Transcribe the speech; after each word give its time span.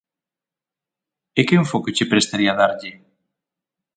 E 1.39 1.41
que 1.47 1.55
enfoque 1.61 1.95
che 1.97 2.09
prestaría 2.11 2.57
darlle? 2.61 2.91